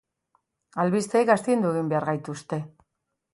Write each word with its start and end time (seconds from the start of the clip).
Albisteek 0.83 1.31
astindu 1.33 1.75
egin 1.75 1.93
behar 1.93 2.09
gaituzte. 2.11 2.61